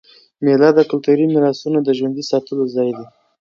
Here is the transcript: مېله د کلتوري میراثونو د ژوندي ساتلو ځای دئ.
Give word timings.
مېله 0.43 0.69
د 0.75 0.79
کلتوري 0.89 1.25
میراثونو 1.33 1.79
د 1.83 1.89
ژوندي 1.97 2.23
ساتلو 2.31 2.63
ځای 2.75 2.89
دئ. 2.97 3.05